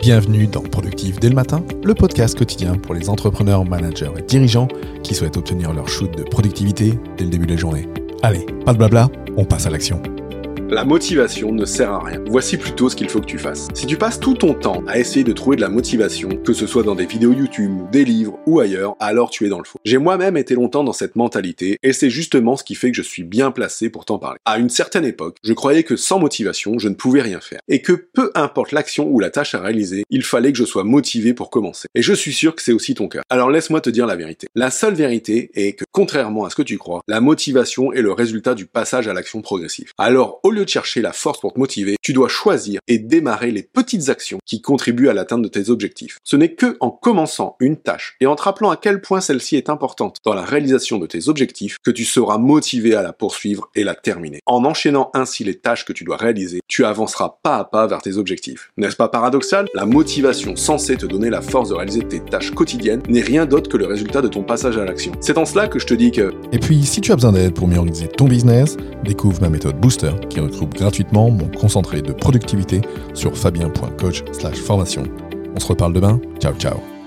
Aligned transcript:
Bienvenue 0.00 0.46
dans 0.46 0.62
Productif 0.62 1.18
dès 1.18 1.28
le 1.28 1.34
matin, 1.34 1.64
le 1.82 1.92
podcast 1.92 2.38
quotidien 2.38 2.76
pour 2.76 2.94
les 2.94 3.10
entrepreneurs, 3.10 3.64
managers 3.64 4.12
et 4.16 4.22
dirigeants 4.22 4.68
qui 5.02 5.12
souhaitent 5.12 5.36
obtenir 5.36 5.72
leur 5.72 5.88
shoot 5.88 6.16
de 6.16 6.22
productivité 6.22 6.94
dès 7.16 7.24
le 7.24 7.30
début 7.30 7.46
de 7.46 7.54
la 7.54 7.58
journée. 7.58 7.88
Allez, 8.22 8.46
pas 8.64 8.72
de 8.72 8.78
blabla, 8.78 9.10
on 9.36 9.44
passe 9.44 9.66
à 9.66 9.70
l'action. 9.70 10.00
La 10.70 10.84
motivation 10.84 11.50
ne 11.50 11.64
sert 11.64 11.90
à 11.90 12.04
rien. 12.04 12.22
Voici 12.28 12.58
plutôt 12.58 12.90
ce 12.90 12.96
qu'il 12.96 13.08
faut 13.08 13.20
que 13.20 13.26
tu 13.26 13.38
fasses. 13.38 13.68
Si 13.72 13.86
tu 13.86 13.96
passes 13.96 14.20
tout 14.20 14.34
ton 14.34 14.52
temps 14.52 14.84
à 14.86 14.98
essayer 14.98 15.24
de 15.24 15.32
trouver 15.32 15.56
de 15.56 15.62
la 15.62 15.70
motivation, 15.70 16.28
que 16.28 16.52
ce 16.52 16.66
soit 16.66 16.82
dans 16.82 16.94
des 16.94 17.06
vidéos 17.06 17.32
YouTube, 17.32 17.88
des 17.90 18.04
livres 18.04 18.38
ou 18.44 18.60
ailleurs, 18.60 18.94
alors 19.00 19.30
tu 19.30 19.46
es 19.46 19.48
dans 19.48 19.56
le 19.56 19.64
faux. 19.64 19.78
J'ai 19.86 19.96
moi-même 19.96 20.36
été 20.36 20.54
longtemps 20.54 20.84
dans 20.84 20.92
cette 20.92 21.16
mentalité 21.16 21.78
et 21.82 21.94
c'est 21.94 22.10
justement 22.10 22.58
ce 22.58 22.64
qui 22.64 22.74
fait 22.74 22.90
que 22.90 22.98
je 22.98 23.02
suis 23.02 23.24
bien 23.24 23.50
placé 23.50 23.88
pour 23.88 24.04
t'en 24.04 24.18
parler. 24.18 24.38
À 24.44 24.58
une 24.58 24.68
certaine 24.68 25.06
époque, 25.06 25.38
je 25.42 25.54
croyais 25.54 25.84
que 25.84 25.96
sans 25.96 26.18
motivation, 26.18 26.78
je 26.78 26.90
ne 26.90 26.94
pouvais 26.94 27.22
rien 27.22 27.40
faire 27.40 27.60
et 27.66 27.80
que 27.80 27.94
peu 27.94 28.30
importe 28.34 28.72
l'action 28.72 29.08
ou 29.08 29.20
la 29.20 29.30
tâche 29.30 29.54
à 29.54 29.60
réaliser, 29.60 30.04
il 30.10 30.22
fallait 30.22 30.52
que 30.52 30.58
je 30.58 30.66
sois 30.66 30.84
motivé 30.84 31.32
pour 31.32 31.48
commencer. 31.48 31.88
Et 31.94 32.02
je 32.02 32.12
suis 32.12 32.34
sûr 32.34 32.54
que 32.54 32.60
c'est 32.60 32.72
aussi 32.72 32.94
ton 32.94 33.08
cas. 33.08 33.22
Alors 33.30 33.50
laisse-moi 33.50 33.80
te 33.80 33.88
dire 33.88 34.06
la 34.06 34.16
vérité. 34.16 34.48
La 34.54 34.70
seule 34.70 34.94
vérité 34.94 35.50
est 35.54 35.72
que 35.72 35.84
contrairement 35.92 36.44
à 36.44 36.50
ce 36.50 36.56
que 36.56 36.62
tu 36.62 36.76
crois, 36.76 37.00
la 37.08 37.22
motivation 37.22 37.90
est 37.94 38.02
le 38.02 38.12
résultat 38.12 38.54
du 38.54 38.66
passage 38.66 39.08
à 39.08 39.14
l'action 39.14 39.40
progressive. 39.40 39.92
Alors 39.96 40.40
au 40.42 40.57
de 40.64 40.68
chercher 40.68 41.02
la 41.02 41.12
force 41.12 41.40
pour 41.40 41.52
te 41.52 41.58
motiver, 41.58 41.96
tu 42.02 42.12
dois 42.12 42.28
choisir 42.28 42.80
et 42.88 42.98
démarrer 42.98 43.50
les 43.50 43.62
petites 43.62 44.08
actions 44.08 44.38
qui 44.46 44.60
contribuent 44.60 45.08
à 45.08 45.14
l'atteinte 45.14 45.42
de 45.42 45.48
tes 45.48 45.70
objectifs. 45.70 46.18
Ce 46.24 46.36
n'est 46.36 46.54
que 46.54 46.76
en 46.80 46.90
commençant 46.90 47.56
une 47.60 47.76
tâche 47.76 48.16
et 48.20 48.26
en 48.26 48.36
te 48.36 48.42
rappelant 48.42 48.70
à 48.70 48.76
quel 48.76 49.00
point 49.00 49.20
celle-ci 49.20 49.56
est 49.56 49.70
importante 49.70 50.18
dans 50.24 50.34
la 50.34 50.44
réalisation 50.44 50.98
de 50.98 51.06
tes 51.06 51.28
objectifs 51.28 51.76
que 51.84 51.90
tu 51.90 52.04
seras 52.04 52.38
motivé 52.38 52.94
à 52.94 53.02
la 53.02 53.12
poursuivre 53.12 53.70
et 53.74 53.84
la 53.84 53.94
terminer. 53.94 54.40
En 54.46 54.64
enchaînant 54.64 55.10
ainsi 55.14 55.44
les 55.44 55.58
tâches 55.58 55.84
que 55.84 55.92
tu 55.92 56.04
dois 56.04 56.16
réaliser, 56.16 56.60
tu 56.68 56.84
avanceras 56.84 57.38
pas 57.42 57.56
à 57.56 57.64
pas 57.64 57.86
vers 57.86 58.02
tes 58.02 58.16
objectifs. 58.16 58.70
N'est-ce 58.76 58.96
pas 58.96 59.08
paradoxal? 59.08 59.66
La 59.74 59.86
motivation 59.86 60.56
censée 60.56 60.96
te 60.96 61.06
donner 61.06 61.30
la 61.30 61.42
force 61.42 61.68
de 61.70 61.74
réaliser 61.74 62.02
tes 62.02 62.20
tâches 62.20 62.50
quotidiennes 62.52 63.02
n'est 63.08 63.20
rien 63.20 63.46
d'autre 63.46 63.70
que 63.70 63.76
le 63.76 63.86
résultat 63.86 64.22
de 64.22 64.28
ton 64.28 64.42
passage 64.42 64.78
à 64.78 64.84
l'action. 64.84 65.12
C'est 65.20 65.38
en 65.38 65.44
cela 65.44 65.68
que 65.68 65.78
je 65.78 65.86
te 65.86 65.94
dis 65.94 66.10
que... 66.10 66.32
Et 66.52 66.58
puis, 66.58 66.84
si 66.84 67.00
tu 67.00 67.12
as 67.12 67.16
besoin 67.16 67.32
d'aide 67.32 67.54
pour 67.54 67.68
mieux 67.68 67.78
organiser 67.78 68.08
ton 68.08 68.26
business, 68.26 68.76
découvre 69.04 69.40
ma 69.40 69.48
méthode 69.48 69.80
Booster 69.80 70.12
qui 70.28 70.40
regroupe 70.48 70.74
gratuitement 70.74 71.30
mon 71.30 71.48
concentré 71.48 72.02
de 72.02 72.12
productivité 72.12 72.80
sur 73.14 73.36
fabien.coach/formation. 73.36 75.04
On 75.54 75.60
se 75.60 75.66
reparle 75.66 75.92
demain. 75.92 76.20
Ciao 76.40 76.54
ciao. 76.54 76.97